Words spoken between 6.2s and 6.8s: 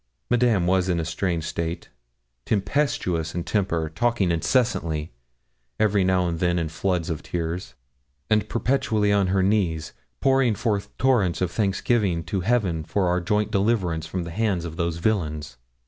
and then in